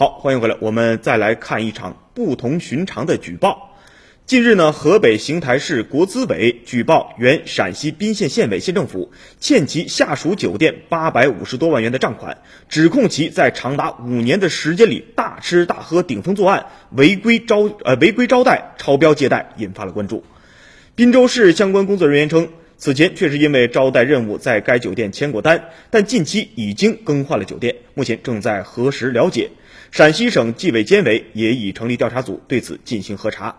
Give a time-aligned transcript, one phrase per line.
[0.00, 3.76] 好，欢迎回来，我们再来看一场不同寻常的举报。
[4.24, 12.38] 近日呢，河北邢台市国资委举报原陕西宾县县委县政府欠其下属酒店八百五十多万元的账款，
[12.70, 20.24] 指控其在长达五年的时间里大吃大喝、顶风作案、违规招呃违规招待、超标接待，引发了关注。
[20.94, 22.48] 滨州市相关工作人员称，
[22.80, 29.50] 此前确实因为招待任务在该酒店签过单，但近期已经更换了酒店，目前正在核实了解。
[29.90, 33.54] 陕西省纪委监委也已成立调查组对此进行核查。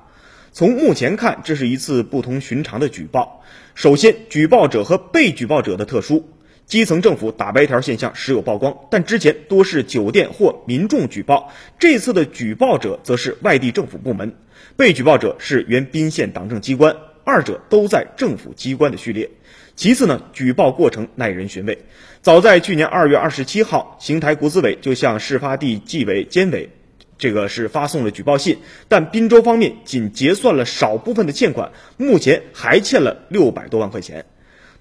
[0.52, 3.44] 从目前看，这是一次不同寻常的举报。
[3.76, 6.28] 首先，举报者和被举报者的特殊，
[6.66, 14.34] 基层政府打白条现象时有曝光，但之前多是酒店或民众举报，这次的举报者则是外地政府部门，
[14.76, 19.30] 被举报者是原宾县党政机关，二者都在政府机关的序列。
[19.76, 21.80] 其次呢，举报过程耐人寻味。
[22.22, 26.70] 早在去年二月二十七号，邢台国资委就向事发地纪委监委，
[27.18, 34.26] 这个是发送了举报信，但滨州方面仅结算了少部分的欠款，目前还欠了六百多万块钱。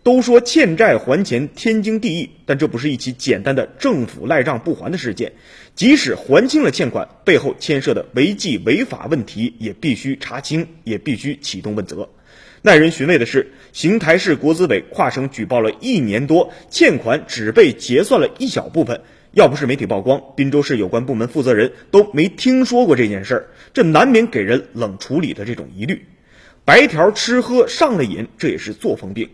[0.03, 5.33] 都说欠债还钱天经地义，但这不是一起简单的政府赖账不还的事件。
[5.75, 12.09] 即使还清了欠款，背后牵涉的违纪违法问题也必须查清，也必须启动问责。
[12.63, 19.01] 耐人寻味的是，邢台市国资委跨省举报了一年多，欠款只被结算了一小部分。
[19.33, 26.05] 要不是媒体曝光，滨州市有关部门负责人都没听说过这件事儿，这难免给人冷处理的这种疑虑。
[26.65, 29.29] 白条吃喝上了瘾，这也是作风病。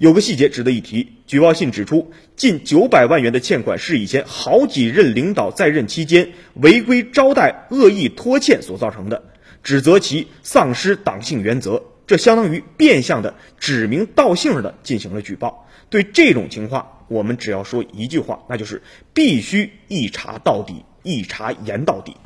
[0.00, 9.22] 有个细节值得一提，举报信指出，近九百万元的欠款是以前好几任领导在任期间违规招待、恶意拖欠所造成的，
[9.62, 11.82] 指责其丧失党性原则。
[12.06, 15.68] 这相当于变相的指名道姓的进行了举报。
[15.90, 18.80] 对这种情况，我们只要说一句话，那就是
[19.12, 22.16] 必须一查到底，一查严到底。